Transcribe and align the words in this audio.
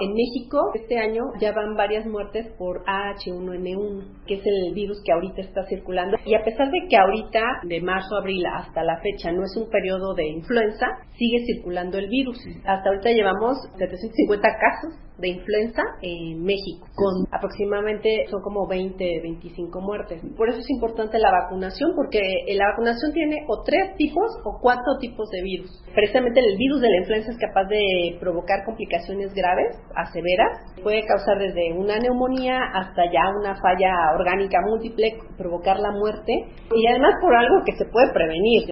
En 0.00 0.12
México, 0.12 0.70
este 0.74 0.98
año 0.98 1.24
ya 1.40 1.52
van 1.52 1.76
varias 1.76 2.06
muertes 2.06 2.46
por 2.58 2.84
AH1N1, 2.84 4.24
que 4.26 4.34
es 4.34 4.42
el 4.44 4.74
virus 4.74 5.00
que 5.04 5.12
ahorita 5.12 5.42
está 5.42 5.64
circulando. 5.66 6.16
Y 6.24 6.34
a 6.34 6.42
pesar 6.44 6.70
de 6.70 6.86
que 6.88 6.96
ahorita, 6.96 7.40
de 7.64 7.80
marzo 7.80 8.16
abril 8.16 8.42
hasta 8.46 8.82
la 8.82 9.00
fecha, 9.00 9.32
no 9.32 9.44
es 9.44 9.56
un 9.56 9.68
periodo 9.70 10.14
de 10.14 10.26
influenza, 10.28 10.86
sigue 11.16 11.44
circulando 11.46 11.98
el 11.98 12.08
virus. 12.08 12.38
Hasta 12.64 12.88
ahorita 12.88 13.10
llevamos 13.10 13.58
750 13.78 14.48
casos 14.58 15.04
de 15.18 15.28
influenza 15.28 15.82
en 16.02 16.42
México, 16.42 16.88
con 16.94 17.24
aproximadamente 17.30 18.26
son 18.30 18.42
como 18.42 18.66
20, 18.66 18.98
25 19.22 19.80
muertes. 19.80 20.20
Por 20.36 20.48
eso 20.48 20.58
es 20.58 20.70
importante 20.70 21.18
la 21.18 21.30
vacunación, 21.30 21.92
porque 21.94 22.20
la 22.54 22.70
vacunación 22.70 23.12
tiene 23.12 23.44
o 23.48 23.62
tres 23.62 23.94
tipos 23.96 24.26
o 24.44 24.58
cuatro 24.60 24.98
tipos 25.00 25.30
de 25.30 25.42
virus. 25.42 25.70
Precisamente 25.94 26.40
el 26.40 26.56
virus 26.56 26.80
de 26.80 26.88
la 26.88 26.96
influenza 26.98 27.30
es 27.30 27.38
capaz 27.38 27.64
de 27.68 28.16
provocar 28.18 28.64
complicaciones 28.64 29.32
graves 29.34 29.76
a 29.96 30.06
severas, 30.06 30.74
puede 30.82 31.06
causar 31.06 31.38
desde 31.38 31.72
una 31.72 31.98
neumonía 31.98 32.58
hasta 32.74 33.04
ya 33.12 33.30
una 33.38 33.54
falla 33.56 34.12
orgánica 34.14 34.58
múltiple, 34.66 35.18
provocar 35.36 35.78
la 35.78 35.92
muerte 35.92 36.32
y 36.74 36.86
además 36.88 37.14
por 37.20 37.34
algo 37.34 37.64
que 37.64 37.76
se 37.76 37.84
puede 37.86 38.12
prevenir. 38.12 38.64